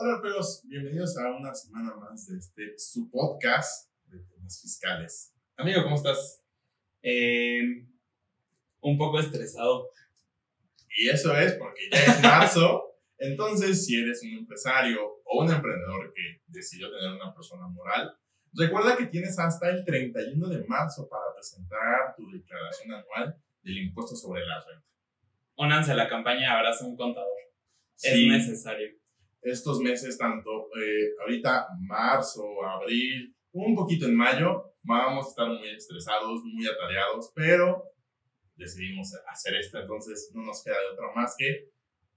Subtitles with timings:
[0.00, 5.34] Hola, amigos, bienvenidos a una semana más de este su podcast de temas fiscales.
[5.56, 6.40] Amigo, ¿cómo estás?
[7.02, 7.84] Eh,
[8.80, 9.90] un poco estresado.
[10.96, 12.94] Y eso es porque ya es marzo.
[13.18, 18.16] Entonces, si eres un empresario o un emprendedor que decidió tener una persona moral,
[18.52, 24.14] recuerda que tienes hasta el 31 de marzo para presentar tu declaración anual del impuesto
[24.14, 24.86] sobre la renta.
[25.56, 27.26] Únanse a la campaña Abraza un contador.
[27.96, 28.32] Sí.
[28.32, 28.97] Es necesario.
[29.48, 35.68] Estos meses, tanto eh, ahorita marzo, abril, un poquito en mayo, vamos a estar muy
[35.70, 37.84] estresados, muy atareados, pero
[38.56, 41.70] decidimos hacer esto, entonces no nos queda de otra más que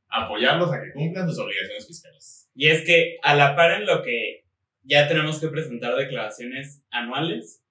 [0.07, 2.49] apoyarlos a que cumplan sus obligaciones fiscales.
[2.53, 4.45] Y es que a la par en lo que
[4.83, 7.63] ya tenemos que presentar declaraciones anuales,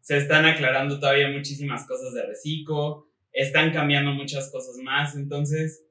[0.00, 5.86] se están aclarando todavía muchísimas cosas de reciclo, están cambiando muchas cosas más, entonces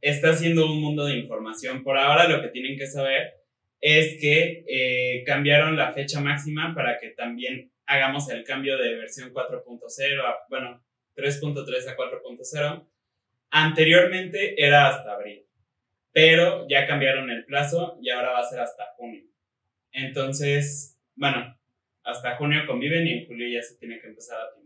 [0.00, 1.82] está siendo un mundo de información.
[1.82, 3.34] Por ahora lo que tienen que saber
[3.80, 9.32] es que eh, cambiaron la fecha máxima para que también hagamos el cambio de versión
[9.32, 10.84] 4.0 a, bueno,
[11.16, 12.86] 3.3 a 4.0.
[13.50, 15.44] Anteriormente era hasta abril,
[16.12, 19.24] pero ya cambiaron el plazo y ahora va a ser hasta junio.
[19.92, 21.58] Entonces, bueno,
[22.04, 24.59] hasta junio conviven y en julio ya se tiene que empezar a.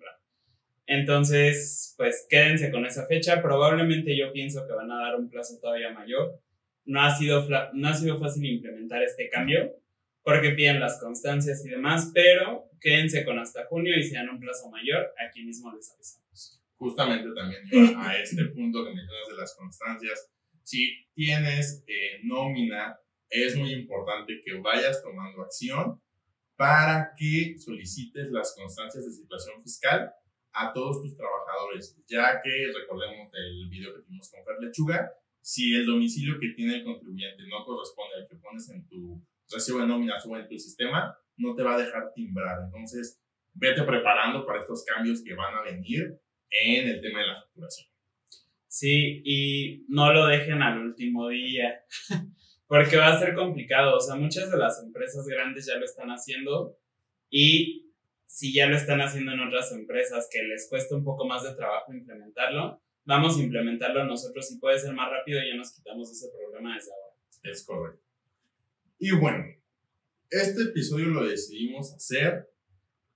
[0.87, 3.43] Entonces, pues quédense con esa fecha.
[3.43, 6.41] Probablemente yo pienso que van a dar un plazo todavía mayor.
[6.85, 9.75] No ha sido, no ha sido fácil implementar este cambio
[10.25, 14.41] porque piden las constancias y demás, pero quédense con hasta junio y si dan un
[14.41, 16.63] plazo mayor, aquí mismo les avisamos.
[16.77, 20.31] Justamente también iba a este punto que mencionas de las constancias.
[20.63, 26.01] Si tienes eh, nómina, es muy importante que vayas tomando acción
[26.57, 30.11] para que solicites las constancias de situación fiscal
[30.55, 35.75] a todos tus trabajadores, ya que recordemos del video que tuvimos con Fer Lechuga, si
[35.75, 39.87] el domicilio que tiene el contribuyente no corresponde al que pones en tu recibo de
[39.87, 42.63] nómina o en tu sistema, no te va a dejar timbrar.
[42.65, 43.21] Entonces,
[43.53, 46.19] vete preparando para estos cambios que van a venir
[46.51, 47.89] en el tema de la facturación.
[48.69, 51.85] Sí, y no lo dejen al último día,
[52.67, 53.97] porque va a ser complicado.
[53.97, 56.77] O sea, muchas de las empresas grandes ya lo están haciendo
[57.31, 57.84] y
[58.27, 61.55] si ya lo están haciendo en otras empresas que les cuesta un poco más de
[61.55, 66.11] trabajo implementarlo, vamos a implementarlo nosotros y puede ser más rápido y ya nos quitamos
[66.11, 67.17] ese problema desde ahora.
[67.43, 68.03] Es correcto.
[68.99, 69.45] Y bueno,
[70.31, 72.49] este episodio lo decidimos hacer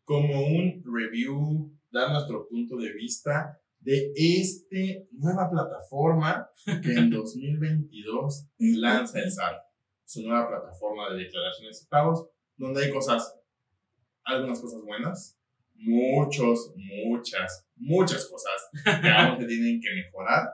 [0.05, 4.77] como un review, dar nuestro punto de vista de esta
[5.13, 9.63] nueva plataforma que en 2022 lanza el SAT.
[10.05, 13.38] Su nueva plataforma de declaraciones y pagos, donde hay cosas,
[14.29, 15.39] algunas cosas buenas,
[15.75, 20.49] muchos, muchas, muchas cosas que aún se tienen que mejorar,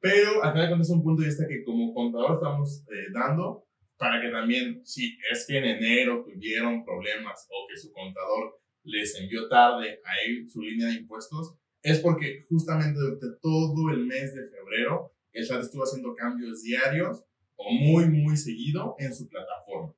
[0.00, 4.20] pero al final cuentas un punto de vista que como contador estamos eh, dando para
[4.20, 9.48] que también, si es que en enero tuvieron problemas o que su contador les envió
[9.48, 15.12] tarde ahí su línea de impuestos, es porque justamente durante todo el mes de febrero
[15.32, 17.24] el SAT estuvo haciendo cambios diarios
[17.56, 19.94] o muy, muy seguido en su plataforma,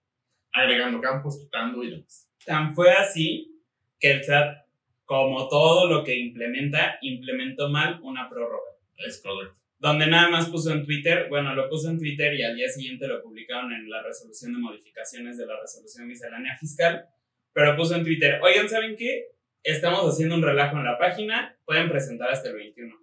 [0.53, 2.31] agregando campos, quitando y demás.
[2.47, 3.61] Tan fue así
[3.99, 4.65] que el SAT,
[5.05, 8.71] como todo lo que implementa, implementó mal una prórroga.
[8.97, 9.59] Es correcto.
[9.79, 13.07] donde nada más puso en Twitter, bueno, lo puso en Twitter y al día siguiente
[13.07, 17.07] lo publicaron en la resolución de modificaciones de la resolución miscelánea fiscal,
[17.53, 19.33] pero puso en Twitter, oigan, ¿saben qué?
[19.63, 22.95] Estamos haciendo un relajo en la página, pueden presentar hasta el 21.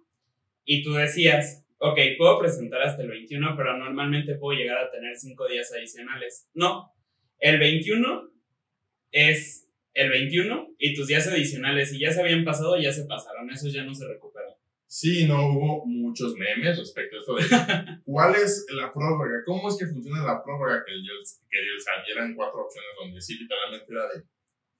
[0.64, 5.14] Y tú decías, ok, puedo presentar hasta el 21, pero normalmente puedo llegar a tener
[5.14, 6.48] 5 días adicionales.
[6.54, 6.92] No,
[7.38, 8.33] el 21
[9.14, 13.48] es el 21 y tus días adicionales, si ya se habían pasado, ya se pasaron,
[13.48, 14.52] esos ya no se recuperan.
[14.88, 19.76] Sí, no hubo muchos memes respecto a esto de cuál es la prórroga, cómo es
[19.78, 22.08] que funciona la prórroga que dio el, que dio el SAT.
[22.08, 24.24] Y eran cuatro opciones donde sí, literalmente era de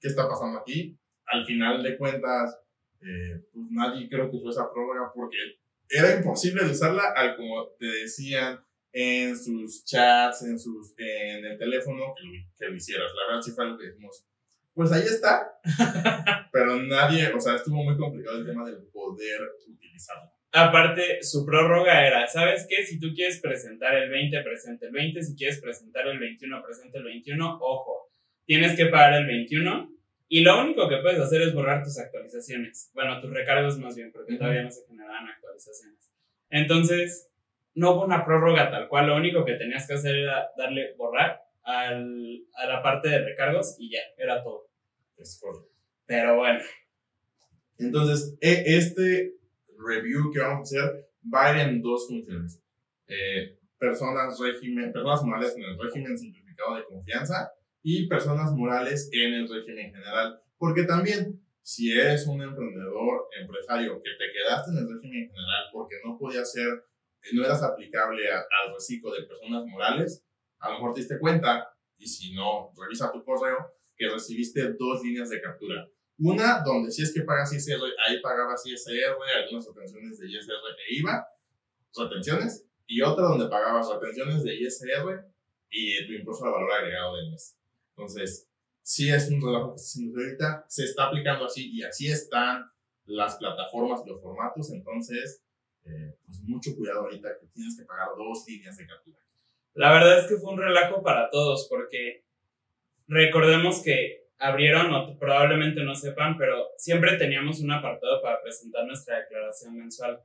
[0.01, 0.97] qué está pasando aquí.
[1.27, 2.59] Al final de cuentas,
[3.01, 5.37] eh, pues nadie creo que usó esa prórroga porque
[5.89, 8.59] era imposible de usarla al como te decían
[8.97, 13.11] en sus chats, en, sus, en el teléfono, que lo, que lo hicieras.
[13.13, 14.25] La verdad sí fue algo que dijimos,
[14.73, 15.59] pues ahí está,
[16.53, 20.31] pero nadie, o sea, estuvo muy complicado el tema del poder utilizarlo.
[20.53, 22.85] Aparte, su prórroga era, ¿sabes qué?
[22.85, 25.21] Si tú quieres presentar el 20, presenta el 20.
[25.21, 27.57] Si quieres presentar el 21, presenta el 21.
[27.59, 28.09] Ojo,
[28.45, 29.91] tienes que pagar el 21.
[30.29, 32.89] Y lo único que puedes hacer es borrar tus actualizaciones.
[32.93, 34.39] Bueno, tus recargos más bien, porque Ujú.
[34.39, 36.13] todavía no se generan actualizaciones.
[36.49, 37.29] Entonces,
[37.75, 39.07] no hubo una prórroga tal cual.
[39.07, 43.75] Lo único que tenías que hacer era darle borrar al, a la parte de recargos
[43.79, 44.67] y ya, era todo.
[45.17, 45.41] Es.
[46.05, 46.59] Pero bueno,
[47.77, 49.33] Entonces, e- este
[49.77, 52.61] review que vamos a hacer va a ir en dos funciones.
[53.07, 57.51] Eh, personas, régimen, personas morales en el régimen simplificado de confianza
[57.83, 60.39] y personas morales en el régimen general.
[60.57, 65.95] Porque también, si eres un emprendedor, empresario, que te quedaste en el régimen general porque
[66.05, 66.85] no podía ser,
[67.33, 70.23] no eras aplicable al reciclo de personas morales,
[70.59, 75.01] a lo mejor te diste cuenta, y si no, revisa tu correo, que recibiste dos
[75.03, 75.87] líneas de captura.
[76.17, 80.53] Una donde si es que pagas ISR, ahí pagabas ISR, algunas retenciones de ISR
[80.87, 81.27] e IVA,
[81.97, 85.25] retenciones, y otra donde pagabas retenciones de ISR
[85.69, 87.57] y tu impuesto al valor agregado del mes.
[87.89, 88.47] Entonces,
[88.81, 92.69] si es un relajo que se ahorita, se está aplicando así y así están
[93.05, 95.43] las plataformas y los formatos, entonces,
[95.85, 99.19] eh, pues mucho cuidado ahorita que tienes que pagar dos líneas de captura.
[99.73, 102.23] La verdad es que fue un relajo para todos porque
[103.07, 109.19] recordemos que abrieron, o probablemente no sepan, pero siempre teníamos un apartado para presentar nuestra
[109.19, 110.21] declaración mensual.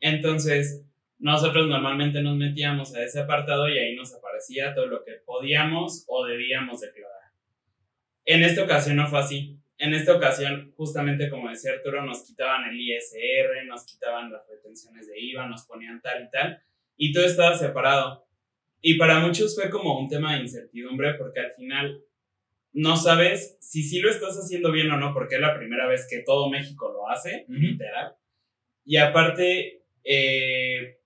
[0.00, 0.84] Entonces,
[1.18, 6.04] nosotros normalmente nos metíamos a ese apartado y ahí nos aparecía todo lo que podíamos
[6.08, 7.30] o debíamos declarar.
[8.24, 9.58] En esta ocasión no fue así.
[9.78, 15.08] En esta ocasión, justamente como decía Arturo, nos quitaban el ISR, nos quitaban las retenciones
[15.08, 16.62] de IVA, nos ponían tal y tal,
[16.96, 18.26] y todo estaba separado.
[18.80, 22.04] Y para muchos fue como un tema de incertidumbre porque al final
[22.74, 26.06] no sabes si sí lo estás haciendo bien o no, porque es la primera vez
[26.10, 28.14] que todo México lo hace, literal.
[28.84, 30.98] Y aparte, eh,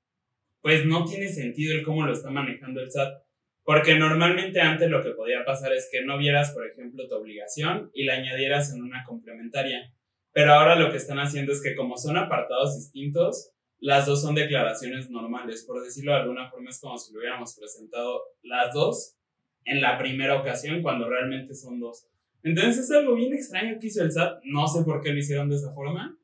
[0.61, 3.23] pues no tiene sentido el cómo lo está manejando el SAT.
[3.69, 7.91] Porque normalmente antes lo que podía pasar es que no vieras, por ejemplo, tu obligación
[7.93, 9.93] y la añadieras en una complementaria.
[10.33, 14.35] Pero ahora lo que están haciendo es que como son apartados distintos, las dos son
[14.35, 15.67] declaraciones normales.
[15.67, 19.17] Por decirlo de alguna forma es como si lo hubiéramos presentado las dos
[19.67, 22.07] en la primera ocasión cuando realmente son dos.
[22.43, 24.45] Entonces es algo bien extraño que hizo el SAT.
[24.45, 26.17] No sé por qué lo hicieron de esa forma,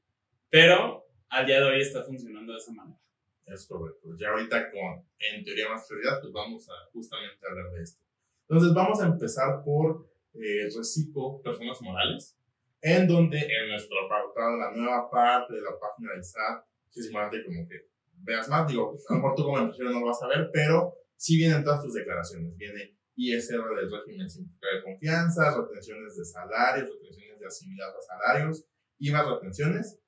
[0.49, 3.03] pero al día de hoy está funcionando de esa manera.
[3.46, 4.08] Es correcto.
[4.19, 8.02] Ya ahorita con, en teoría más prioridad, pues vamos a justamente hablar de esto.
[8.49, 12.37] Entonces vamos a empezar por eh, reciclo personas morales,
[12.81, 16.64] en donde en nuestro apartado, la nueva parte de la página del SAT,
[16.94, 17.88] es como que
[18.23, 20.94] veas más, digo, a lo mejor tú como empresario no lo vas a ver, pero
[21.17, 22.56] sí vienen todas tus declaraciones.
[22.56, 28.64] Viene ISR del régimen simplificado de confianza, retenciones de salarios, retenciones de asimilados a salarios,
[28.99, 30.00] IVA retenciones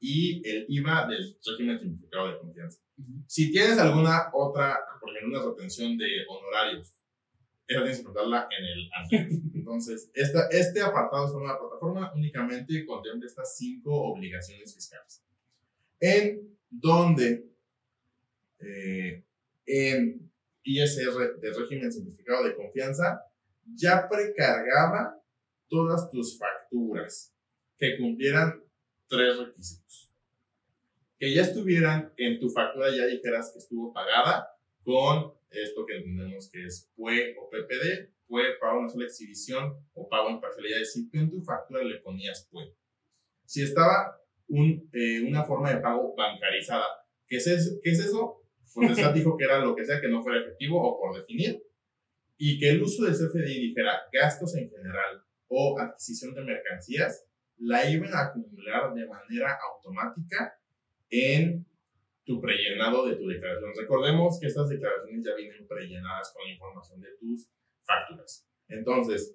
[0.00, 2.80] y el IVA del régimen simplificado de confianza.
[3.26, 6.94] Si tienes alguna otra, por ejemplo, una retención de honorarios,
[7.66, 9.50] esa tienes que contarla en el.
[9.54, 15.22] Entonces, esta, este apartado de una plataforma únicamente contempla estas cinco obligaciones fiscales.
[16.00, 17.44] En donde
[18.60, 19.24] eh,
[19.66, 23.20] en ISR de régimen simplificado de confianza
[23.74, 25.22] ya precargaba
[25.68, 27.34] todas tus facturas
[27.76, 28.62] que cumplieran
[29.08, 30.12] tres requisitos.
[31.18, 34.48] Que ya estuvieran en tu factura, ya dijeras que estuvo pagada
[34.82, 40.08] con esto que entendemos que es PUE o PPD, PUE pago una sola exhibición o
[40.08, 42.74] pago en parcialidad, es decir, tú en tu factura le ponías PUE.
[43.44, 46.84] Si estaba un, eh, una forma de pago bancarizada,
[47.26, 48.42] ¿qué es, ¿qué es eso?
[48.74, 51.16] Pues el SAT dijo que era lo que sea que no fuera efectivo o por
[51.16, 51.62] definir,
[52.36, 57.26] y que el uso del CFDI dijera gastos en general o adquisición de mercancías,
[57.58, 60.54] la iban a acumular de manera automática
[61.10, 61.66] en
[62.24, 63.72] tu prellenado de tu declaración.
[63.78, 67.48] Recordemos que estas declaraciones ya vienen prellenadas con la información de tus
[67.80, 68.46] facturas.
[68.68, 69.34] Entonces,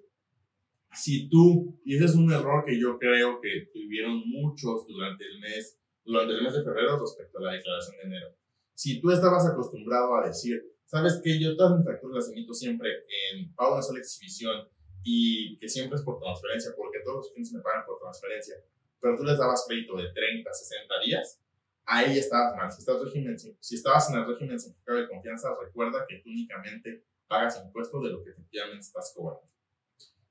[0.92, 5.40] si tú, y ese es un error que yo creo que tuvieron muchos durante el
[5.40, 8.36] mes, durante el mes de febrero respecto a la declaración de enero
[8.74, 12.90] si tú estabas acostumbrado a decir, sabes que yo todas mis facturas las emito siempre
[13.32, 14.68] en pago de sola exhibición
[15.02, 16.72] y que siempre es por transferencia,
[17.04, 18.56] todos los clientes me pagan por transferencia,
[19.00, 21.40] pero tú les dabas crédito de 30, 60 días,
[21.84, 22.72] ahí estabas mal.
[22.72, 27.04] Si, estás régimen, si estabas en el régimen simplificado de confianza, recuerda que tú únicamente
[27.28, 29.46] pagas impuestos de lo que efectivamente estás cobrando.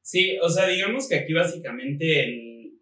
[0.01, 2.73] Sí, o sea, digamos que aquí básicamente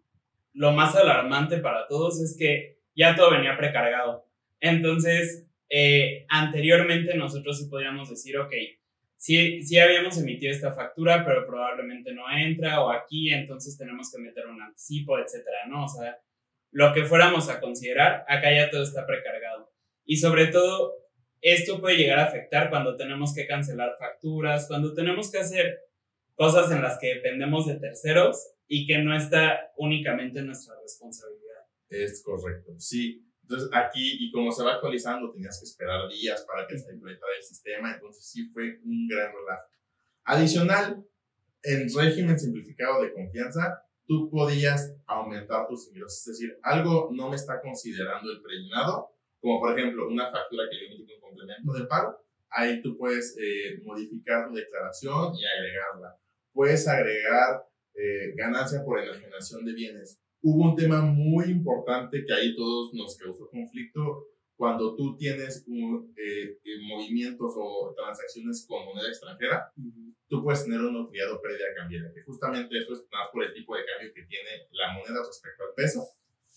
[0.54, 4.26] lo más alarmante para todos es que ya todo venía precargado.
[4.60, 8.52] Entonces, eh, anteriormente nosotros sí podíamos decir, ok,
[9.22, 14.20] sí, sí habíamos emitido esta factura, pero probablemente no entra, o aquí entonces tenemos que
[14.20, 15.84] meter un anticipo, etcétera, ¿no?
[15.84, 16.18] O sea,
[16.72, 19.70] lo que fuéramos a considerar, acá ya todo está precargado.
[20.04, 20.94] Y sobre todo,
[21.40, 25.78] esto puede llegar a afectar cuando tenemos que cancelar facturas, cuando tenemos que hacer
[26.34, 31.62] cosas en las que dependemos de terceros y que no está únicamente nuestra responsabilidad.
[31.88, 33.24] Es correcto, sí.
[33.52, 37.32] Entonces aquí, y como se va actualizando, tenías que esperar días para que se implementara
[37.36, 39.68] el sistema, entonces sí fue un gran relajo.
[40.24, 41.04] Adicional,
[41.62, 47.36] en régimen simplificado de confianza, tú podías aumentar tus ingresos, es decir, algo no me
[47.36, 51.84] está considerando el prellenado, como por ejemplo una factura que yo emití con complemento de
[51.84, 56.18] pago, ahí tú puedes eh, modificar tu declaración y agregarla.
[56.54, 60.20] Puedes agregar eh, ganancia por enajenación de bienes.
[60.42, 64.26] Hubo un tema muy importante que ahí todos nos causó conflicto
[64.62, 66.56] cuando tú tienes un, eh,
[66.86, 69.72] movimientos o transacciones con moneda extranjera,
[70.28, 73.52] tú puedes tener un utilidad o pérdida cambiaria, que justamente eso es más por el
[73.54, 76.06] tipo de cambio que tiene la moneda respecto al peso.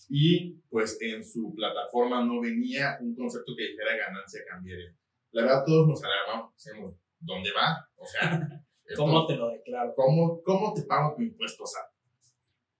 [0.08, 4.94] Y pues en su plataforma no venía un concepto que dijera ganancia cambiaria.
[5.32, 7.88] La verdad, todos nos alarmamos, decimos, ¿dónde va?
[7.96, 8.48] O sea,
[8.96, 9.94] ¿cómo te lo declaro?
[9.96, 11.95] ¿Cómo, cómo te pago tu impuesto SAT?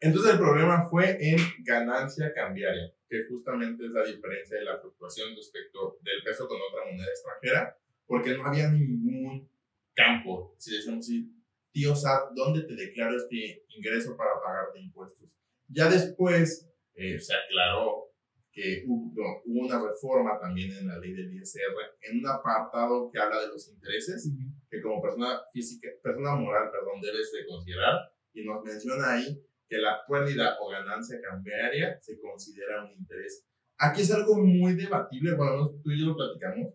[0.07, 5.35] Entonces el problema fue en ganancia cambiaria, que justamente es la diferencia de la fluctuación
[5.35, 9.51] respecto del peso con otra moneda extranjera, porque no había ningún
[9.95, 11.33] campo, si decimos así,
[11.73, 15.37] tío SAT, ¿dónde te declaro este ingreso para pagarte impuestos?
[15.69, 18.13] Ya después eh, se aclaró
[18.53, 23.41] que hubo, una reforma también en la ley del ISR, en un apartado que habla
[23.41, 24.31] de los intereses,
[24.71, 27.99] que como persona física, persona moral, perdón, debes de considerar,
[28.33, 33.45] y nos menciona ahí que la pérdida o ganancia cambiaria se considera un interés.
[33.79, 36.73] Aquí es algo muy debatible, bueno, tú y yo lo platicamos,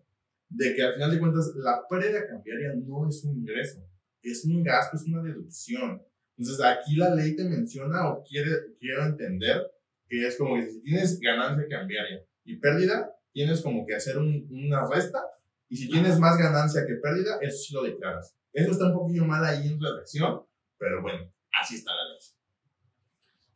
[0.48, 3.84] de que al final de cuentas la pérdida cambiaria no es un ingreso,
[4.22, 6.02] es un gasto, es una deducción.
[6.36, 9.62] Entonces aquí la ley te menciona o quiere, quiero entender
[10.08, 14.86] que es como que si tienes ganancia cambiaria y pérdida, tienes como que hacer una
[14.88, 15.22] resta
[15.68, 18.36] y si tienes más ganancia que pérdida, eso sí lo declaras.
[18.52, 20.42] Eso está un poquillo mal ahí en redacción,
[20.78, 22.18] pero bueno, así está la ley.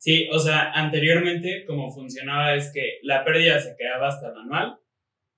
[0.06, 4.78] Sí, o sea, anteriormente como funcionaba es que la pérdida se quedaba hasta el anual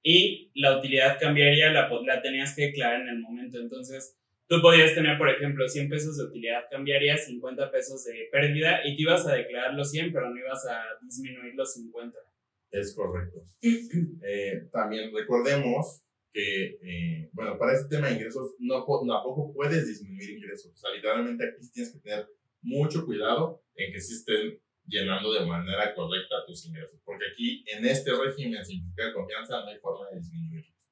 [0.02, 3.58] y la utilidad cambiaria la, la tenías que declarar en el momento.
[3.58, 8.80] Entonces, tú podías tener, por ejemplo, 100 pesos de utilidad cambiaria, 50 pesos de pérdida
[8.84, 12.18] y te ibas a declarar los 100, pero no ibas a disminuir los 50.
[12.70, 13.40] Es correcto.
[14.22, 19.88] Eh, también recordemos que, eh, bueno, para este tema de ingresos, no, no, tampoco puedes
[19.88, 20.74] disminuir ingresos.
[20.74, 22.28] O sea, literalmente aquí tienes que tener
[22.62, 27.84] mucho cuidado en que se estén llenando de manera correcta tus ingresos, porque aquí en
[27.84, 30.88] este régimen simplificado de confianza no hay forma de disminuirlos.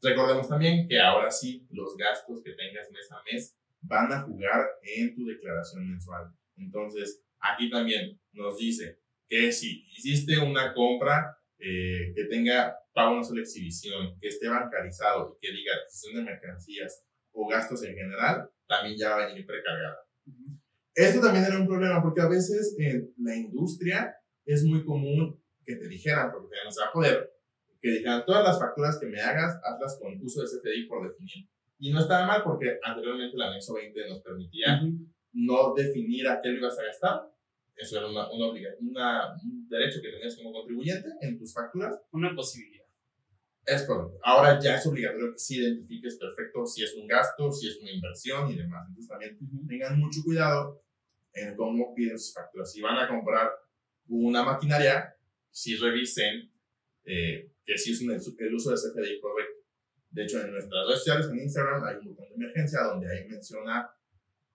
[0.00, 4.66] Recordemos también que ahora sí los gastos que tengas mes a mes van a jugar
[4.82, 6.32] en tu declaración mensual.
[6.56, 13.24] Entonces, aquí también nos dice que si hiciste una compra eh, que tenga pago una
[13.24, 18.50] sola exhibición, que esté bancarizado y que diga adquisición de mercancías o gastos en general,
[18.66, 19.98] también ya va a venir precargada.
[20.94, 25.76] Esto también era un problema porque a veces en la industria es muy común que
[25.76, 27.32] te dijeran, porque ya no se va a poder,
[27.80, 31.48] que dijeran todas las facturas que me hagas, hazlas con uso de CFDI por definir.
[31.78, 34.80] Y no estaba mal porque anteriormente el anexo 20 nos permitía
[35.32, 37.32] no definir a qué lo ibas a gastar.
[37.74, 42.00] Eso era una, una un derecho que tenías como contribuyente en tus facturas.
[42.12, 42.81] Una posibilidad.
[43.64, 44.18] Es correcto.
[44.24, 47.92] Ahora ya es obligatorio que sí identifiques perfecto si es un gasto, si es una
[47.92, 48.86] inversión y demás.
[48.88, 49.38] Entonces también
[49.68, 50.82] tengan mucho cuidado
[51.32, 52.72] en cómo piden sus facturas.
[52.72, 53.50] Si van a comprar
[54.08, 55.16] una maquinaria,
[55.50, 56.50] sí revisen
[57.04, 59.62] eh, que sí es el uso de CFDI correcto.
[60.10, 63.26] De hecho, en nuestras redes sociales, en Instagram, hay un botón de emergencia donde ahí
[63.28, 63.90] menciona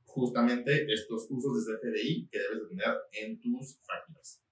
[0.05, 4.43] justamente estos usos de CFDI que debes de tener en tus facturas.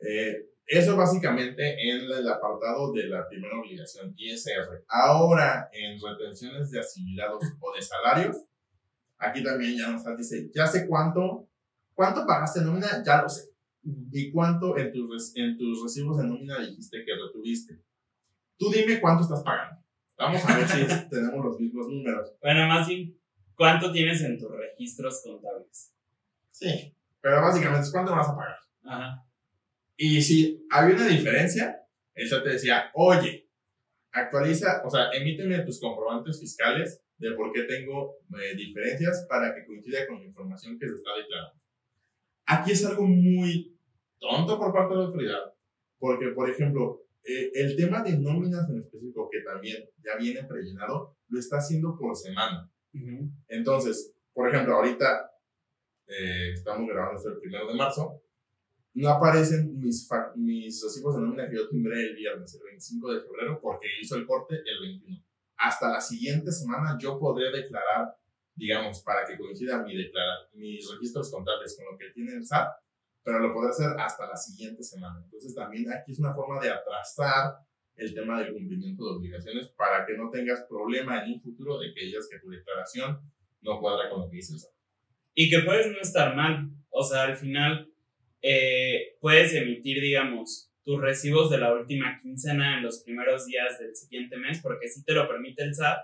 [0.00, 4.84] eh, eso básicamente en el apartado de la primera obligación ISR.
[4.88, 8.36] Ahora, en retenciones de asimilados o de salarios,
[9.18, 11.48] aquí también ya nos dice, ya sé cuánto,
[11.92, 13.50] cuánto pagaste en nómina, ya lo sé.
[14.12, 17.82] Y cuánto en tus, en tus recibos de nómina dijiste que retuviste.
[18.56, 19.82] Tú dime cuánto estás pagando.
[20.16, 22.32] Vamos a ver si tenemos los mismos números.
[22.40, 23.14] Bueno, más bien,
[23.54, 25.92] ¿cuánto tienes en tus registros contables?
[26.50, 28.56] Sí, pero básicamente es cuánto vas a pagar.
[28.84, 29.23] Ajá.
[29.96, 31.80] Y si había una diferencia,
[32.14, 33.48] eso te decía, oye,
[34.12, 39.64] actualiza, o sea, emíteme tus comprobantes fiscales de por qué tengo eh, diferencias para que
[39.64, 41.60] coincida con la información que se está declarando.
[42.46, 43.78] Aquí es algo muy
[44.18, 45.54] tonto por parte de la autoridad,
[45.98, 51.16] porque, por ejemplo, eh, el tema de nóminas en específico, que también ya viene prellenado,
[51.28, 52.70] lo está haciendo por semana.
[53.48, 55.32] Entonces, por ejemplo, ahorita
[56.06, 58.22] eh, estamos grabando hasta el primero de marzo,
[58.94, 63.20] no aparecen mis, mis recibos de nómina que yo timbré el viernes, el 25 de
[63.22, 65.20] febrero, porque hizo el corte el 21.
[65.56, 68.16] Hasta la siguiente semana yo podré declarar,
[68.54, 72.68] digamos, para que coincida mi declarar, mis registros contables con lo que tiene el SAT,
[73.24, 75.20] pero lo podré hacer hasta la siguiente semana.
[75.24, 77.56] Entonces también aquí es una forma de atrasar
[77.96, 81.92] el tema del cumplimiento de obligaciones para que no tengas problema en un futuro de
[81.92, 83.20] que digas que tu declaración
[83.62, 84.70] no cuadra con lo que dice el SAT.
[85.34, 86.70] Y que puedes no estar mal.
[86.90, 87.93] O sea, al final
[88.46, 93.96] eh, puedes emitir, digamos, tus recibos de la última quincena en los primeros días del
[93.96, 95.96] siguiente mes, porque sí te lo permite el SAT,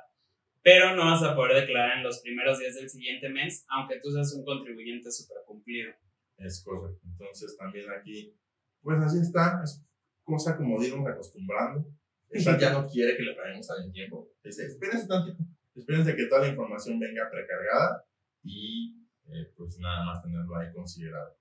[0.63, 4.11] pero no vas a poder declarar en los primeros días del siguiente mes, aunque tú
[4.11, 5.93] seas un contribuyente súper cumplido.
[6.39, 7.03] Es correcto.
[7.05, 8.35] Entonces también aquí,
[8.81, 9.85] pues así está, es
[10.25, 11.87] cosa como irnos acostumbrando.
[12.31, 14.33] El SAT ya no quiere que le paguemos al tiempo.
[14.43, 15.45] Espérense tantito,
[15.75, 18.03] espérense que toda la información venga precargada
[18.43, 21.39] y eh, pues nada más tenerlo ahí considerado.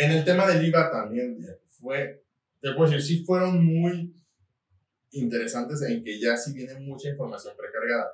[0.00, 1.36] En el tema del IVA también
[1.66, 2.22] fue
[2.60, 4.14] te puedo decir, sí fueron muy
[5.10, 8.12] interesantes en que ya sí viene mucha información precargada.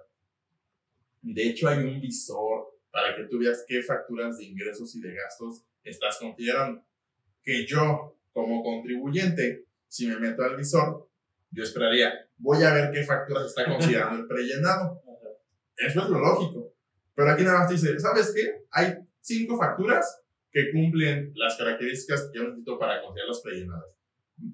[1.20, 5.14] De hecho, hay un visor para que tú veas qué facturas de ingresos y de
[5.14, 6.82] gastos estás considerando.
[7.42, 11.08] Que yo, como contribuyente, si me meto al visor,
[11.50, 15.02] yo esperaría, voy a ver qué facturas está considerando el prellenado.
[15.76, 16.72] Eso es lo lógico.
[17.14, 18.64] Pero aquí nada más dice, ¿sabes qué?
[18.70, 20.23] Hay cinco facturas
[20.54, 23.94] que cumplen las características que yo necesito para considerar los prellenados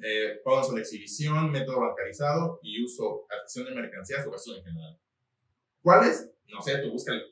[0.03, 4.99] eh, pagos la exhibición, método bancarizado y uso, adquisición de mercancías o gasto en general.
[5.83, 6.31] ¿Cuáles?
[6.49, 7.23] No sé, tú búscalo.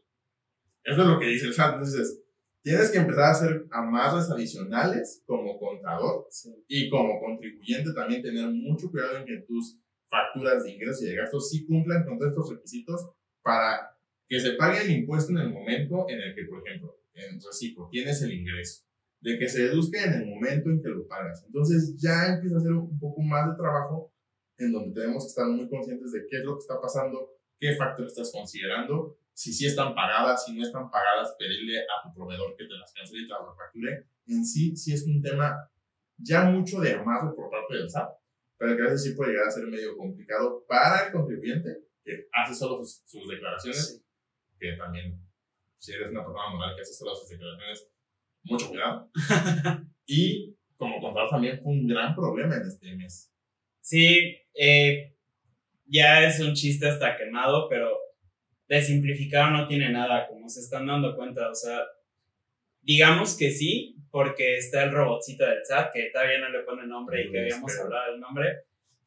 [0.82, 1.74] Eso es lo que dice el SAT.
[1.74, 2.22] Entonces,
[2.62, 6.26] tienes que empezar a hacer amarras adicionales como contador
[6.66, 11.16] y como contribuyente también tener mucho cuidado en que tus facturas de ingresos y de
[11.16, 13.10] gastos sí cumplan con todos estos requisitos
[13.42, 13.94] para
[14.26, 17.88] que se pague el impuesto en el momento en el que, por ejemplo, en reciclo
[17.90, 18.84] tienes el ingreso
[19.20, 21.44] de que se deduzca en el momento en que lo pagas.
[21.44, 24.12] Entonces ya empieza a ser un poco más de trabajo
[24.58, 27.74] en donde tenemos que estar muy conscientes de qué es lo que está pasando, qué
[27.76, 32.56] factores estás considerando, si sí están pagadas, si no están pagadas, pedirle a tu proveedor
[32.56, 34.06] que te las cancele y te las refacture.
[34.26, 35.70] En sí, sí es un tema
[36.16, 38.10] ya mucho de amarlo por parte del SAT,
[38.56, 42.26] pero que a veces sí puede llegar a ser medio complicado para el contribuyente, que
[42.32, 44.02] hace solo sus, sus declaraciones,
[44.58, 45.20] que también,
[45.78, 47.88] si eres una persona moral que hace solo sus declaraciones,
[48.44, 49.10] mucho cuidado.
[50.06, 53.32] y como contador también fue un gran problema en este mes.
[53.80, 55.14] Sí, eh,
[55.86, 57.96] ya es un chiste hasta quemado, pero
[58.68, 61.50] de simplificado no tiene nada, como se están dando cuenta.
[61.50, 61.80] O sea,
[62.82, 67.22] digamos que sí, porque está el robotcito del SAT, que todavía no le pone nombre
[67.22, 68.64] y que habíamos hablado del nombre,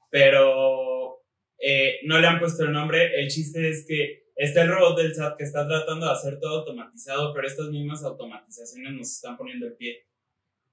[0.09, 1.21] pero
[1.59, 3.19] eh, no le han puesto el nombre.
[3.19, 6.59] El chiste es que Está el robot del SAT que está tratando de hacer todo
[6.59, 10.07] automatizado, pero estas mismas automatizaciones nos están poniendo el pie.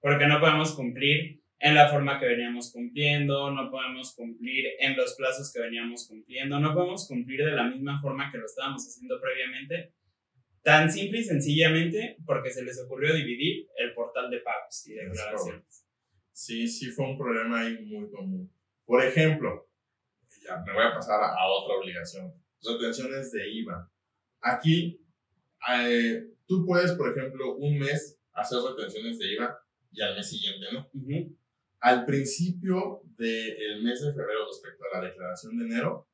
[0.00, 5.14] Porque no podemos cumplir en la forma que veníamos cumpliendo, no podemos cumplir en los
[5.16, 9.20] plazos que veníamos cumpliendo, no podemos cumplir de la misma forma que lo estábamos haciendo
[9.20, 9.92] previamente.
[10.62, 15.86] Tan simple y sencillamente porque se les ocurrió dividir el portal de pagos y declaraciones.
[16.32, 18.52] Sí, sí fue un problema ahí muy común.
[18.84, 19.68] Por ejemplo,
[20.44, 23.90] ya me voy a pasar a otra obligación retenciones de IVA.
[24.40, 25.00] Aquí,
[25.72, 29.58] eh, tú puedes, por ejemplo, un mes hacer retenciones de IVA
[29.92, 30.88] y al mes siguiente, ¿no?
[31.80, 36.06] Al principio del mes de febrero, respecto a la declaración de enero,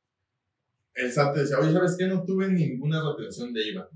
[0.94, 2.06] el SAT te decía, oye, ¿sabes qué?
[2.06, 3.88] No tuve ninguna retención de IVA.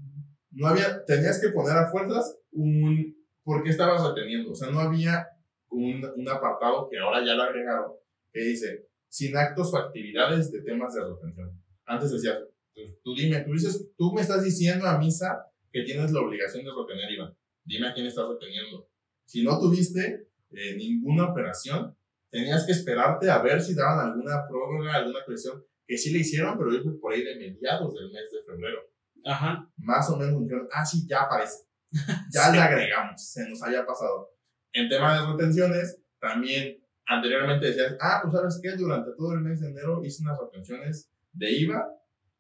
[0.51, 4.53] No había, tenías que poner a fuerzas un, ¿por qué estabas reteniendo?
[4.53, 5.29] O sea, no había
[5.69, 7.93] un, un apartado que ahora ya lo agregaron,
[8.33, 11.68] que dice, sin actos o actividades de temas de retención.
[11.89, 12.39] Antes decía,
[12.75, 16.65] pues, tú dime, tú dices, tú me estás diciendo a misa que tienes la obligación
[16.65, 17.35] de retener IVA.
[17.65, 18.89] Dime a quién estás reteniendo.
[19.25, 21.97] Si no tuviste eh, ninguna operación,
[22.31, 26.59] tenías que esperarte a ver si daban alguna prórroga, alguna presión, que sí le hicieron,
[26.59, 28.81] pero yo por ahí de mediados del mes de febrero.
[29.25, 29.71] Ajá.
[29.79, 31.65] Más o menos dijeron, ah, sí, ya aparece.
[32.33, 34.31] Ya le agregamos, se nos haya pasado.
[34.73, 39.61] En tema de retenciones, también anteriormente decías, ah, pues sabes qué, durante todo el mes
[39.61, 41.87] de enero hice unas retenciones de IVA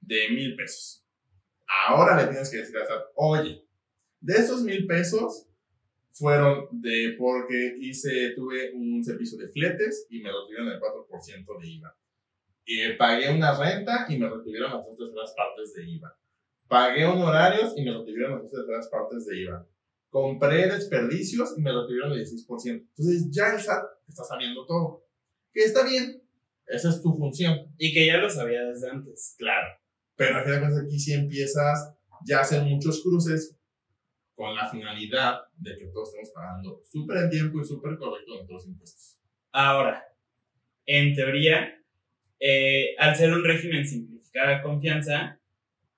[0.01, 1.05] de mil pesos.
[1.87, 3.64] Ahora le tienes que decir a SAT, oye,
[4.20, 5.46] de esos mil pesos
[6.12, 11.68] fueron de porque hice, tuve un servicio de fletes y me retuvieron el 4% de
[11.68, 11.96] IVA.
[12.64, 16.18] Y pagué una renta y me retuvieron las otras partes de IVA.
[16.66, 19.66] Pagué honorarios y me retuvieron las otras partes de IVA.
[20.11, 22.70] Compré desperdicios y me retuvieron el 16%.
[22.70, 25.07] Entonces ya el SAT está sabiendo todo.
[25.53, 26.22] Que está bien,
[26.68, 27.72] esa es tu función.
[27.78, 29.35] Y que ya lo sabía desde antes.
[29.38, 29.68] Claro.
[30.16, 31.94] Pero aquí sí empiezas
[32.26, 33.57] ya hacer muchos cruces
[34.35, 38.66] con la finalidad de que todos estemos pagando súper en tiempo y súper correcto nuestros
[38.66, 39.18] impuestos.
[39.52, 40.04] Ahora,
[40.87, 41.76] en teoría,
[42.38, 45.40] eh, al ser un régimen simplificado de confianza,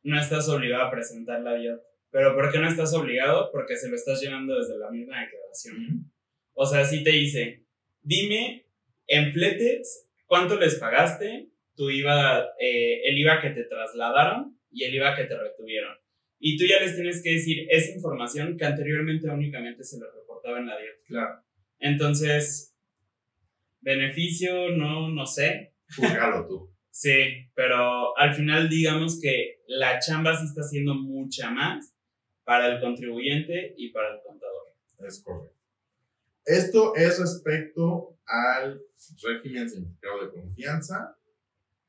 [0.03, 1.83] no estás obligado a presentar la dieta.
[2.11, 3.51] ¿Pero por qué no estás obligado?
[3.53, 6.11] Porque se lo estás llenando desde la misma declaración.
[6.55, 7.65] O sea, si te dice,
[8.03, 8.67] dime
[9.07, 14.95] en fletes cuánto les pagaste, tu IVA, eh, el IVA que te trasladaron y el
[14.95, 15.93] IVA que te retuvieron.
[16.39, 20.61] Y tú ya les tienes que decir esa información que anteriormente únicamente se les reportaba
[20.61, 20.99] en la dieta.
[21.09, 21.43] Claro.
[21.81, 22.77] Entonces,
[23.81, 25.75] Beneficio, no, no sé.
[25.95, 26.71] Júzgalo tú.
[26.93, 31.95] Sí, pero al final digamos que la chamba sí está siendo mucha más
[32.45, 34.75] para el contribuyente y para el contador.
[35.07, 35.57] Es correcto.
[36.45, 38.81] Esto es respecto al
[39.23, 41.17] régimen simplificado de confianza.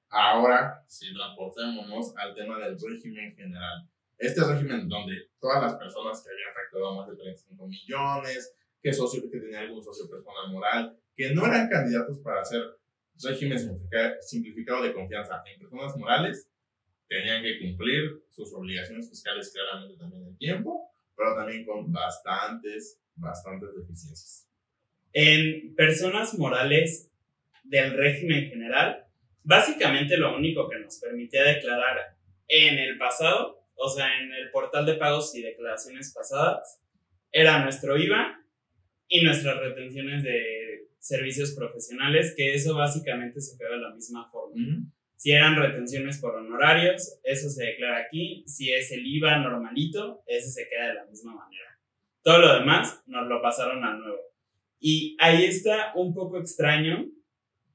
[0.09, 3.87] Ahora, si transportémonos al tema del régimen general.
[4.17, 9.21] Este régimen donde todas las personas que habían facturado más de 35 millones, que, socio,
[9.31, 12.61] que tenía algún socio personal moral, que no eran candidatos para hacer
[13.23, 13.57] régimen
[14.21, 16.49] simplificado de confianza en personas morales,
[17.07, 23.69] tenían que cumplir sus obligaciones fiscales claramente también en tiempo, pero también con bastantes, bastantes
[23.75, 24.50] deficiencias.
[25.13, 27.11] En personas morales
[27.63, 29.05] del régimen general,
[29.43, 32.15] básicamente lo único que nos permitía declarar
[32.47, 36.81] en el pasado, o sea, en el portal de pagos y declaraciones pasadas,
[37.31, 38.41] era nuestro IVA
[39.07, 44.55] y nuestras retenciones de servicios profesionales, que eso básicamente se quedó de la misma forma.
[45.15, 48.43] Si eran retenciones por honorarios, eso se declara aquí.
[48.47, 51.79] Si es el IVA normalito, ese se queda de la misma manera.
[52.23, 54.30] Todo lo demás nos lo pasaron a nuevo.
[54.81, 57.07] Y ahí está un poco extraño,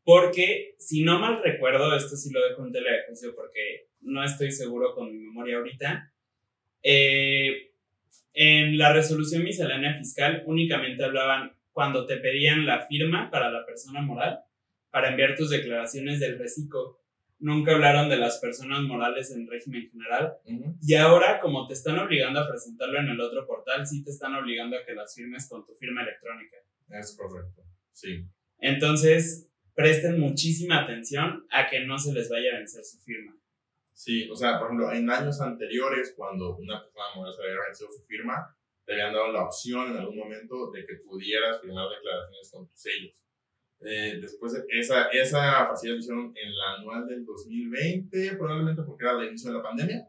[0.04, 4.50] porque si no mal recuerdo, esto sí lo dejo en tele de porque no estoy
[4.50, 6.12] seguro con mi memoria ahorita,
[6.82, 7.70] eh,
[8.34, 14.02] en la resolución miscelánea fiscal únicamente hablaban cuando te pedían la firma para la persona
[14.02, 14.40] moral
[14.90, 17.00] para enviar tus declaraciones del reciclo.
[17.38, 20.34] Nunca hablaron de las personas morales en régimen general.
[20.82, 24.34] Y ahora, como te están obligando a presentarlo en el otro portal, sí te están
[24.34, 26.56] obligando a que las firmes con tu firma electrónica.
[26.88, 28.24] Es correcto, sí.
[28.58, 33.36] Entonces, presten muchísima atención a que no se les vaya a vencer su firma.
[33.92, 38.04] Sí, o sea, por ejemplo, en años anteriores, cuando una persona se había vencido su
[38.04, 42.68] firma, te habían dado la opción en algún momento de que pudieras firmar declaraciones con
[42.68, 43.22] tus sellos.
[43.80, 49.28] Eh, después, esa, esa facilidad hicieron en la anual del 2020, probablemente porque era el
[49.28, 50.08] inicio de la pandemia.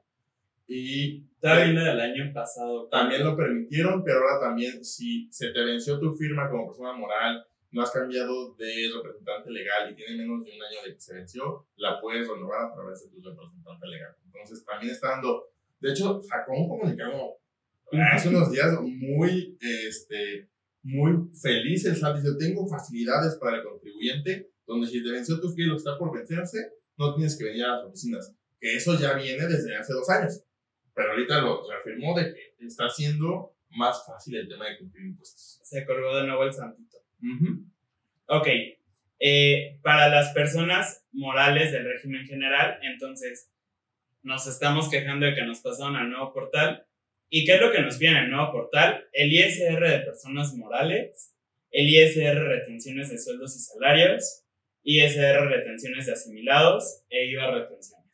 [0.67, 2.87] Y también del año pasado.
[2.89, 7.45] También lo permitieron, pero ahora también, si se te venció tu firma como persona moral
[7.71, 11.13] no has cambiado de representante legal y tiene menos de un año de que se
[11.13, 14.15] venció, la puedes renovar a través de tu representante legal.
[14.25, 15.49] Entonces, también está dando,
[15.79, 17.37] de hecho, sacó un comunicado
[18.13, 20.49] hace unos días muy, este,
[20.83, 22.17] muy feliz el SAT.
[22.17, 26.15] Dice, tengo facilidades para el contribuyente, donde si te venció tu fiel o está por
[26.15, 28.33] vencerse, no tienes que venir a las oficinas.
[28.59, 30.41] Que eso ya viene desde hace dos años.
[30.97, 35.59] Pero ahorita lo reafirmó de que está haciendo más fácil el tema de cumplir impuestos.
[35.61, 36.97] Se colgó de nuevo el santito.
[38.25, 38.47] Ok.
[39.19, 43.51] Eh, para las personas morales del régimen general, entonces
[44.23, 46.87] nos estamos quejando de que nos pasaron al nuevo portal.
[47.29, 49.07] ¿Y qué es lo que nos viene en el nuevo portal?
[49.13, 51.35] El ISR de personas morales,
[51.69, 54.45] el ISR retenciones de sueldos y salarios,
[54.81, 58.06] ISR retenciones de asimilados e IVA retenciones.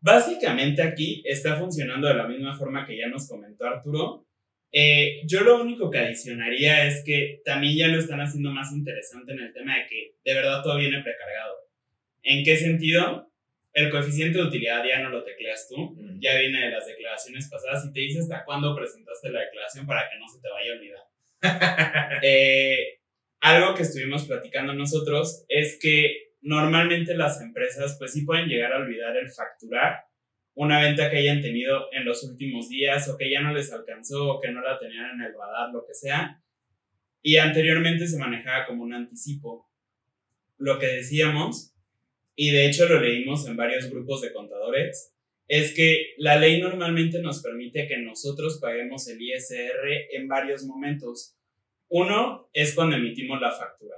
[0.00, 4.26] Básicamente aquí está funcionando de la misma forma que ya nos comentó Arturo,
[4.72, 9.32] eh, yo lo único que adicionaría es que también ya lo están haciendo más interesante
[9.32, 11.54] en el tema de que de verdad todo viene precargado.
[12.22, 13.28] ¿En qué sentido?
[13.72, 17.86] El coeficiente de utilidad ya no lo tecleas tú, ya viene de las declaraciones pasadas
[17.86, 20.76] y te dice hasta cuándo presentaste la declaración para que no se te vaya a
[20.76, 21.00] olvidar.
[22.22, 22.98] Eh,
[23.40, 28.78] algo que estuvimos platicando nosotros es que normalmente las empresas pues sí pueden llegar a
[28.78, 30.10] olvidar el facturar
[30.54, 34.28] una venta que hayan tenido en los últimos días o que ya no les alcanzó
[34.28, 36.42] o que no la tenían en el radar, lo que sea.
[37.22, 39.70] Y anteriormente se manejaba como un anticipo.
[40.58, 41.74] Lo que decíamos,
[42.34, 45.14] y de hecho lo leímos en varios grupos de contadores,
[45.48, 51.36] es que la ley normalmente nos permite que nosotros paguemos el ISR en varios momentos.
[51.88, 53.96] Uno es cuando emitimos la factura.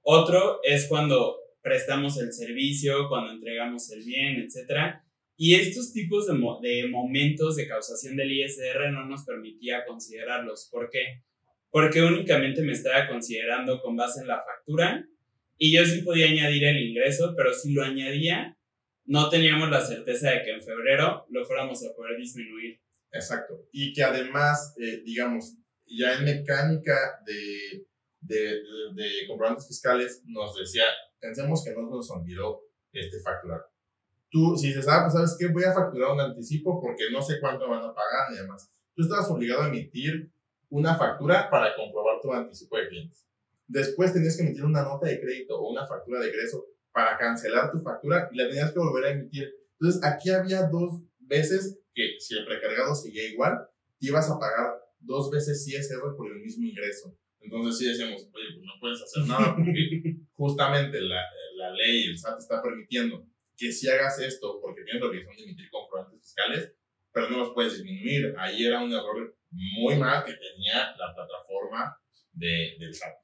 [0.00, 5.00] Otro es cuando prestamos el servicio, cuando entregamos el bien, etc.
[5.36, 10.68] Y estos tipos de, de, momentos de causación del ISR no nos permitía considerarlos.
[10.70, 11.24] ¿Por qué?
[11.68, 15.08] Porque únicamente me estaba considerando con base en la factura
[15.58, 18.56] y yo sí podía añadir el ingreso, pero si lo añadía,
[19.04, 22.80] no teníamos la certeza de que en febrero lo fuéramos a poder disminuir.
[23.10, 23.66] Exacto.
[23.72, 26.94] Y que además, eh, digamos, ya en mecánica
[27.26, 27.86] de,
[28.20, 28.62] de,
[28.94, 30.84] de, comprobantes fiscales nos decía,
[31.20, 33.62] pensemos que no nos olvidó este facturar
[34.30, 37.40] tú, si dices, ah, pues sabes qué, voy a facturar un anticipo porque no sé
[37.40, 40.30] cuánto van a pagar y demás, tú estabas obligado a emitir
[40.68, 43.26] una factura para comprobar tu anticipo de clientes.
[43.66, 47.70] Después tenías que emitir una nota de crédito o una factura de egreso para cancelar
[47.70, 49.54] tu factura y la tenías que volver a emitir.
[49.78, 53.68] Entonces, aquí había dos veces que si el precargado seguía igual,
[54.00, 57.16] ibas a pagar dos veces ISR por el mismo ingreso.
[57.40, 61.22] Entonces sí decíamos, oye, pues no puedes hacer nada porque justamente la,
[61.56, 65.42] la ley, el SAT está permitiendo que si hagas esto porque tienes la obligación de
[65.44, 66.74] emitir comprobantes fiscales,
[67.12, 68.34] pero no los puedes disminuir.
[68.38, 71.96] Ahí era un error muy mal que tenía la plataforma
[72.32, 73.14] de, del SAT.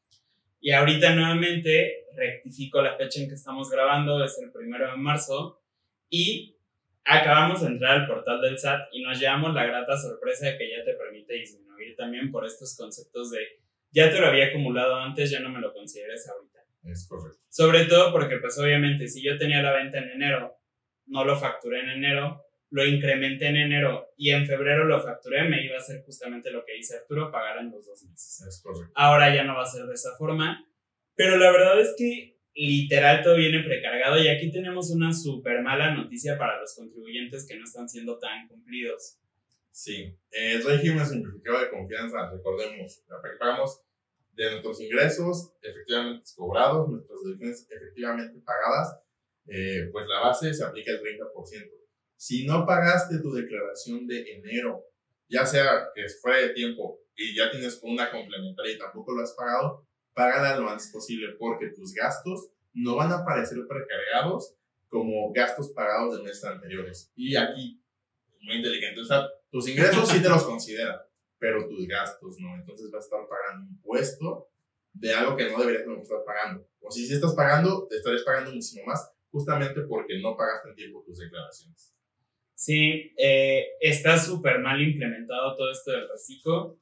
[0.61, 5.61] Y ahorita nuevamente rectifico la fecha en que estamos grabando, es el primero de marzo,
[6.09, 6.57] y
[7.05, 10.71] acabamos de entrar al portal del SAT y nos llevamos la grata sorpresa de que
[10.71, 13.62] ya te permite disminuir también por estos conceptos de
[13.93, 16.61] ya te lo había acumulado antes, ya no me lo consideres ahorita.
[16.85, 17.39] Es correcto.
[17.49, 20.57] Sobre todo porque pues obviamente si yo tenía la venta en enero,
[21.07, 25.65] no lo facturé en enero, lo incrementé en enero y en febrero lo facturé, me
[25.65, 28.45] iba a hacer justamente lo que dice Arturo, pagar en los dos meses.
[28.49, 28.93] Es correcto.
[28.95, 30.67] Ahora ya no va a ser de esa forma,
[31.15, 35.95] pero la verdad es que literal todo viene precargado y aquí tenemos una súper mala
[35.95, 39.19] noticia para los contribuyentes que no están siendo tan cumplidos.
[39.73, 43.03] Sí, el régimen simplificado de confianza, recordemos,
[43.39, 43.81] pagamos
[44.35, 49.01] de nuestros ingresos efectivamente cobrados, nuestras deducciones efectivamente pagadas,
[49.47, 51.71] eh, pues la base se aplica el 30%.
[52.17, 54.85] Si no pagaste tu declaración de enero,
[55.29, 59.33] ya sea que fuera de tiempo y ya tienes una complementaria y tampoco lo has
[59.33, 64.55] pagado, págala lo antes posible porque tus gastos no van a aparecer precargados
[64.89, 67.11] como gastos pagados de meses anteriores.
[67.17, 67.83] Y aquí,
[68.43, 71.07] muy inteligente, o sea, tus ingresos sí te los considera,
[71.39, 72.55] pero tus gastos no.
[72.57, 74.49] Entonces vas a estar pagando impuesto
[74.95, 76.67] de algo que no deberías estar pagando.
[76.81, 80.75] O si sí estás pagando, te estarías pagando muchísimo más justamente porque no pagaste en
[80.75, 81.95] tiempo tus declaraciones.
[82.55, 86.79] Sí, eh, está súper mal implementado todo esto del reciclo,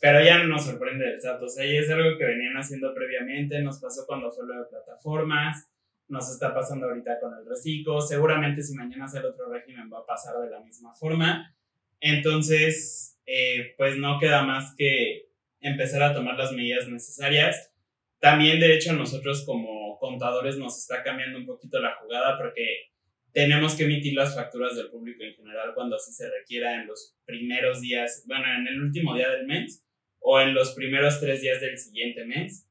[0.00, 1.42] pero ya no nos sorprende el SAT.
[1.42, 4.68] O sea, ya es algo que venían haciendo previamente, nos pasó cuando fue lo de
[4.68, 5.70] plataformas,
[6.08, 10.06] nos está pasando ahorita con el reciclo, seguramente si mañana el otro régimen va a
[10.06, 11.54] pasar de la misma forma.
[12.00, 15.28] Entonces, eh, pues no queda más que
[15.60, 17.72] empezar a tomar las medidas necesarias.
[18.18, 22.90] También, de hecho, nosotros como contadores nos está cambiando un poquito la jugada porque
[23.32, 27.16] tenemos que emitir las facturas del público en general cuando así se requiera en los
[27.24, 29.84] primeros días, bueno, en el último día del mes
[30.18, 32.66] o en los primeros tres días del siguiente mes.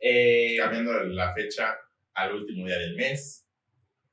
[0.00, 1.76] Eh, Cambiando la fecha
[2.14, 3.46] al último día del mes.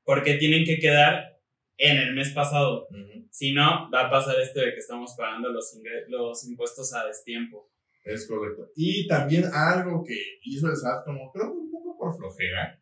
[0.04, 1.35] Porque tienen que quedar
[1.78, 2.88] en el mes pasado.
[3.30, 7.70] Si no, va a pasar esto de que estamos pagando los, los impuestos a destiempo.
[8.04, 8.70] Es correcto.
[8.76, 12.80] Y también algo que hizo el SAT, como creo que un poco por flojera,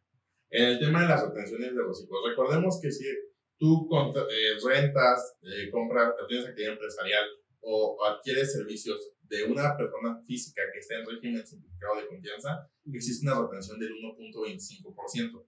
[0.50, 2.20] en el tema de las retenciones de reciclos.
[2.28, 3.04] Recordemos que si
[3.58, 7.24] tú eh, rentas, eh, compras, tienes actividad empresarial
[7.60, 13.26] o, adquieres servicios de una persona física que está en régimen simplificado de confianza, existe
[13.26, 15.44] una retención del 1.25%.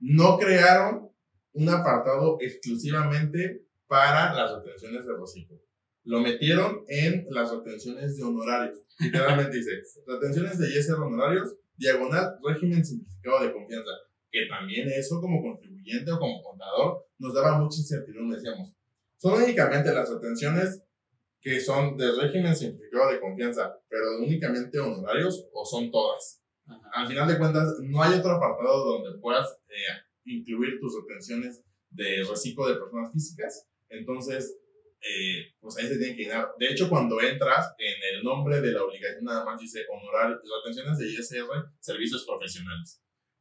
[0.00, 1.10] No crearon
[1.52, 5.58] un apartado exclusivamente para las retenciones de reciclo.
[6.04, 8.78] Lo metieron en las retenciones de honorarios.
[8.98, 13.90] Literalmente dice, retenciones de ISR honorarios, diagonal, régimen simplificado de confianza.
[14.30, 18.36] Que también eso como contribuyente o como contador nos daba mucha incertidumbre.
[18.36, 18.72] Decíamos,
[19.16, 20.82] son únicamente las retenciones
[21.40, 26.42] que son de régimen simplificado de confianza, pero únicamente honorarios o son todas.
[26.92, 32.24] Al final de cuentas, no hay otro apartado donde puedas eh, incluir tus retenciones de
[32.28, 33.68] reciclo de personas físicas.
[33.88, 34.58] Entonces,
[35.00, 36.48] eh, pues ahí se tiene que llenar.
[36.58, 40.98] De hecho, cuando entras en el nombre de la obligación, nada más dice honorar retenciones
[40.98, 43.00] de ISR, servicios profesionales.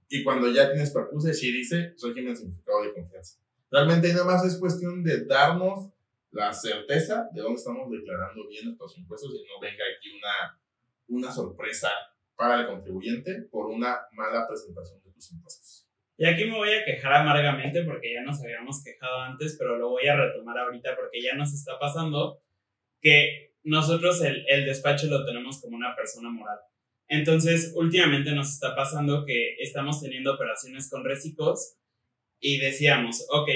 [0.10, 3.39] Y cuando ya tienes perpuse, sí dice régimen simplificado de confianza.
[3.69, 5.91] Realmente nada más es cuestión de darnos
[6.32, 10.62] la certeza de dónde estamos declarando bien nuestros impuestos y no venga aquí una,
[11.08, 11.89] una sorpresa
[12.36, 15.87] para el contribuyente por una mala presentación de tus impuestos.
[16.17, 19.89] Y aquí me voy a quejar amargamente porque ya nos habíamos quejado antes, pero lo
[19.89, 22.41] voy a retomar ahorita porque ya nos está pasando
[23.01, 26.58] que nosotros el, el despacho lo tenemos como una persona moral.
[27.08, 31.75] Entonces, últimamente nos está pasando que estamos teniendo operaciones con reciclos
[32.39, 33.49] y decíamos, ok,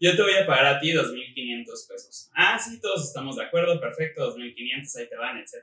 [0.00, 2.30] yo te voy a pagar a ti 2.500 pesos.
[2.34, 5.54] Ah, sí, todos estamos de acuerdo, perfecto, 2.500, ahí te van, etc.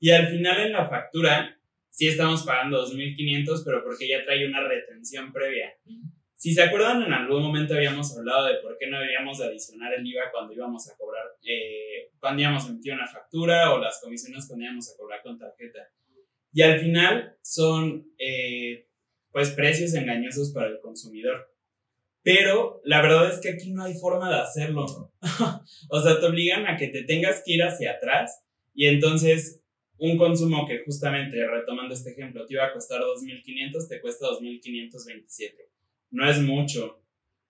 [0.00, 1.58] Y al final en la factura
[1.92, 5.72] sí estamos pagando 2.500, pero porque ya trae una retención previa.
[6.34, 10.04] Si se acuerdan, en algún momento habíamos hablado de por qué no debíamos adicionar el
[10.04, 14.48] IVA cuando íbamos a cobrar, eh, cuando íbamos a emitir una factura o las comisiones
[14.48, 15.86] cuando íbamos a cobrar con tarjeta.
[16.52, 18.88] Y al final son, eh,
[19.30, 21.52] pues, precios engañosos para el consumidor.
[22.22, 24.86] Pero la verdad es que aquí no hay forma de hacerlo.
[25.90, 29.61] o sea, te obligan a que te tengas que ir hacia atrás y entonces
[30.02, 35.54] un consumo que justamente, retomando este ejemplo, te iba a costar 2.500, te cuesta 2.527.
[36.10, 37.00] No es mucho.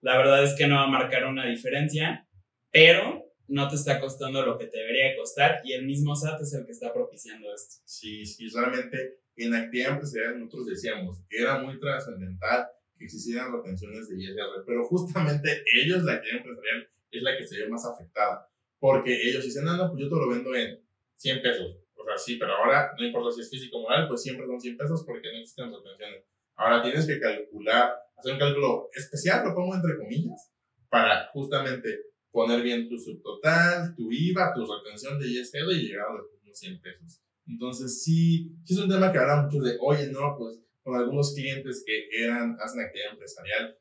[0.02, 2.28] La verdad es que no va a marcar una diferencia,
[2.70, 6.52] pero no te está costando lo que te debería costar y el mismo SAT es
[6.52, 7.76] el que está propiciando esto.
[7.86, 12.66] Sí, sí, realmente en actividad empresarial nosotros decíamos que era muy trascendental
[12.98, 17.58] que existieran retenciones de ISR, pero justamente ellos, la actividad empresarial, es la que se
[17.60, 18.46] ve más afectada,
[18.78, 20.78] porque ellos dicen, no, no, pues yo te lo vendo en
[21.16, 21.81] 100 pesos.
[22.02, 24.60] O sea, sí, pero ahora no importa si es físico o moral, pues siempre son
[24.60, 26.24] 100 pesos porque no existen retenciones.
[26.56, 30.52] Ahora tienes que calcular, hacer un cálculo especial, lo pongo entre comillas,
[30.88, 31.88] para justamente
[32.30, 36.80] poner bien tu subtotal, tu IVA, tu retención de ISR y llegar a los 100
[36.80, 37.20] pesos.
[37.46, 41.34] Entonces, sí, sí es un tema que habla mucho de, oye, no, pues con algunos
[41.34, 43.78] clientes que eran, hacen actividad empresarial,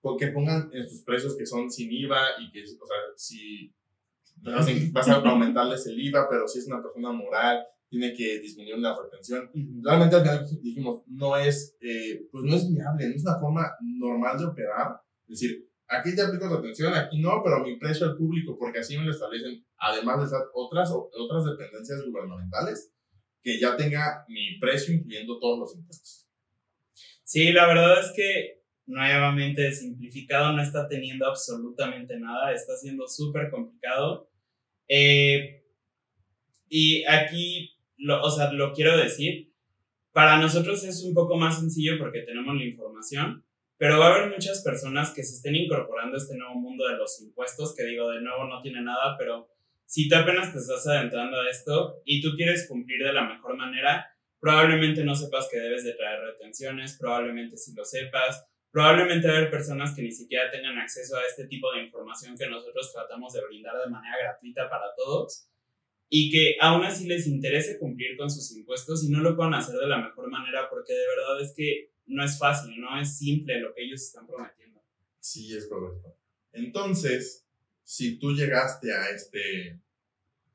[0.00, 3.74] pues, pongan en sus precios que son sin IVA y que, o sea, si
[4.92, 8.96] vas a aumentarles el IVA, pero si es una persona moral, tiene que disminuir la
[9.00, 9.50] retención.
[9.82, 13.70] Realmente al final dijimos, no es, eh, pues no es viable, no es una forma
[13.80, 15.00] normal de operar.
[15.28, 18.98] Es decir, aquí te aplico retención, aquí no, pero mi precio al público, porque así
[18.98, 22.92] me lo establecen, además de otras, otras dependencias gubernamentales,
[23.42, 26.26] que ya tenga mi precio incluyendo todos los impuestos.
[27.22, 33.50] Sí, la verdad es que nuevamente simplificado no está teniendo absolutamente nada, está siendo súper
[33.50, 34.28] complicado.
[34.88, 35.64] Eh,
[36.68, 39.52] y aquí, lo, o sea, lo quiero decir,
[40.12, 43.44] para nosotros es un poco más sencillo porque tenemos la información,
[43.76, 46.96] pero va a haber muchas personas que se estén incorporando a este nuevo mundo de
[46.96, 49.48] los impuestos, que digo, de nuevo no tiene nada, pero
[49.86, 53.56] si tú apenas te estás adentrando a esto y tú quieres cumplir de la mejor
[53.56, 54.06] manera,
[54.40, 59.94] probablemente no sepas que debes de traer retenciones, probablemente si lo sepas, probablemente haber personas
[59.94, 63.78] que ni siquiera tengan acceso a este tipo de información que nosotros tratamos de brindar
[63.78, 65.46] de manera gratuita para todos
[66.08, 69.76] y que aún así les interese cumplir con sus impuestos y no lo puedan hacer
[69.76, 73.60] de la mejor manera porque de verdad es que no es fácil, no es simple
[73.60, 74.82] lo que ellos están prometiendo.
[75.20, 76.18] Sí, es correcto.
[76.50, 77.46] Entonces,
[77.84, 79.80] si tú llegaste a este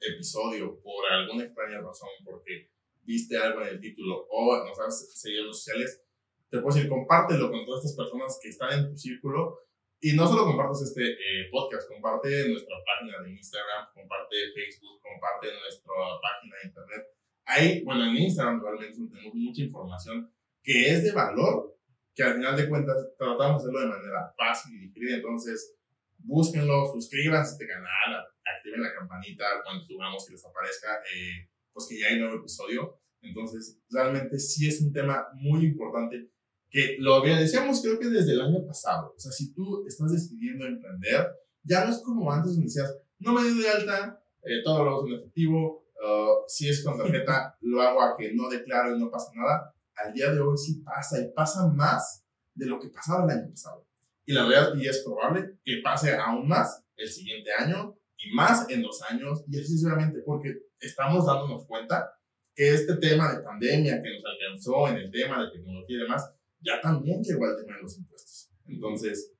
[0.01, 2.69] episodio por alguna extraña razón, porque
[3.03, 6.03] viste algo en el título o nos has seguido en los sociales,
[6.49, 9.59] te puedo decir, compártelo con todas estas personas que están en tu círculo
[10.01, 15.47] y no solo compartas este eh, podcast, comparte nuestra página de Instagram, comparte Facebook, comparte
[15.51, 17.03] nuestra página de internet.
[17.45, 20.31] Ahí, bueno, en Instagram realmente tenemos mucha información
[20.63, 21.77] que es de valor,
[22.15, 25.17] que al final de cuentas tratamos de hacerlo de manera fácil y digerida.
[25.17, 25.75] Entonces,
[26.17, 31.88] búsquenlo, suscríbanse a este canal, activen la campanita cuando subamos que les aparezca, eh, pues
[31.89, 33.01] que ya hay nuevo episodio.
[33.21, 36.31] Entonces, realmente sí es un tema muy importante
[36.69, 39.13] que lo decíamos creo que desde el año pasado.
[39.15, 41.27] O sea, si tú estás decidiendo emprender,
[41.63, 44.91] ya no es como antes donde decías, no me doy de alta, eh, todo lo
[44.91, 48.99] hago en efectivo, uh, si es con tarjeta, lo hago a que no declaro y
[48.99, 49.73] no pasa nada.
[49.95, 53.49] Al día de hoy sí pasa y pasa más de lo que pasaba el año
[53.49, 53.86] pasado.
[54.25, 58.69] Y la verdad, y es probable que pase aún más el siguiente año y más
[58.69, 62.13] en dos años y así sucesivamente, porque estamos dándonos cuenta
[62.53, 66.34] que este tema de pandemia que nos alcanzó en el tema de tecnología y demás,
[66.62, 68.52] ya también llegó al tema de los impuestos.
[68.67, 69.34] Entonces,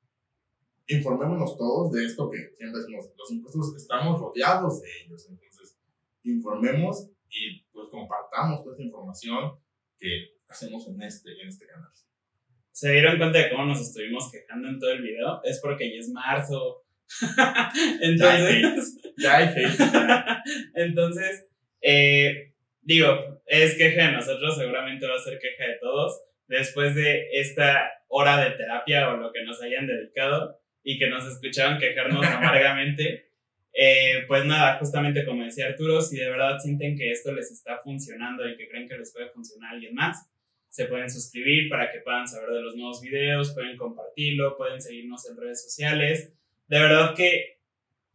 [0.88, 5.28] informémonos todos de esto que siempre decimos, los impuestos estamos rodeados de ellos.
[5.30, 5.78] Entonces,
[6.24, 9.60] informemos y pues compartamos toda esta información
[9.98, 11.90] que hacemos en este, en este canal.
[12.72, 15.42] ¿Se dieron cuenta de cómo nos estuvimos quejando en todo el video?
[15.44, 16.84] Es porque ya es marzo.
[18.02, 19.80] Entonces, ya hay hate.
[20.76, 21.48] Entonces,
[21.82, 27.30] eh, digo, es queja de nosotros, seguramente va a ser queja de todos después de
[27.32, 32.26] esta hora de terapia o lo que nos hayan dedicado y que nos escucharon quejarnos
[32.26, 33.30] amargamente.
[33.72, 37.78] Eh, pues nada, justamente como decía Arturo, si de verdad sienten que esto les está
[37.78, 40.28] funcionando y que creen que les puede funcionar a alguien más,
[40.70, 45.30] se pueden suscribir para que puedan saber de los nuevos videos, pueden compartirlo, pueden seguirnos
[45.30, 46.34] en redes sociales.
[46.68, 47.60] De verdad que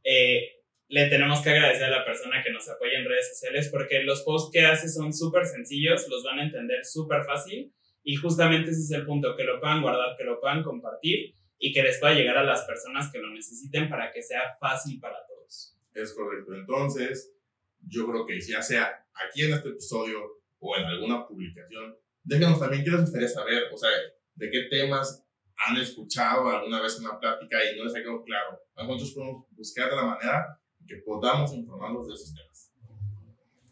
[0.03, 0.49] eh,
[0.89, 4.23] le tenemos que agradecer a la persona que nos apoya en redes sociales porque los
[4.23, 7.73] posts que hace son súper sencillos, los van a entender súper fácil
[8.05, 11.73] y justamente ese es el punto, que lo puedan guardar, que lo puedan compartir y
[11.73, 15.17] que les pueda llegar a las personas que lo necesiten para que sea fácil para
[15.27, 15.79] todos.
[15.95, 16.55] Es correcto.
[16.55, 17.35] Entonces,
[17.81, 20.21] yo creo que ya sea aquí en este episodio
[20.59, 23.91] o en alguna publicación, déjenos también qué les gustaría saber, o sea,
[24.35, 25.25] de qué temas
[25.57, 28.61] han escuchado alguna vez una plática y no les ha quedado claro.
[28.77, 32.71] Nosotros podemos buscar de la manera que podamos informarlos de esos temas.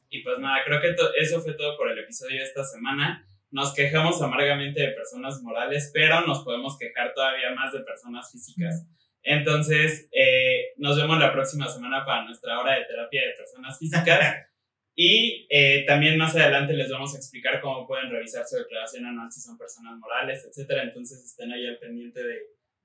[0.09, 3.75] Y pues nada, creo que eso fue todo por el episodio de esta semana nos
[3.75, 8.89] quejamos amargamente de personas morales, pero nos podemos quejar todavía más de personas físicas.
[9.23, 14.37] Entonces, eh, nos vemos la próxima semana para nuestra hora de terapia de personas físicas.
[14.95, 19.33] Y eh, también más adelante les vamos a explicar cómo pueden revisar su declaración anual
[19.33, 20.83] si son personas morales, etcétera.
[20.83, 22.39] Entonces estén ahí al pendiente de,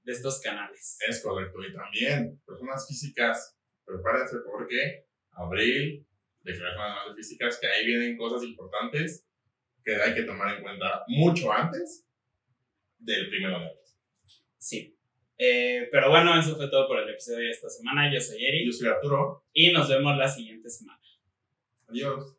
[0.03, 0.97] de estos canales.
[1.05, 1.59] Es correcto.
[1.61, 6.07] Y también personas físicas prepárense porque abril,
[6.43, 9.26] declaración anual de físicas, que ahí vienen cosas importantes
[9.88, 12.05] que hay que tomar en cuenta mucho antes
[12.97, 13.81] del primero de abril.
[14.57, 14.93] Sí.
[15.38, 18.13] Eh, pero bueno, eso fue todo por el episodio de esta semana.
[18.13, 18.65] Yo soy Eri.
[18.65, 19.45] Yo soy Arturo.
[19.53, 20.99] Y nos vemos la siguiente semana.
[21.88, 22.36] Adiós.